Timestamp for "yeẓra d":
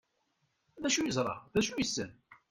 1.07-1.55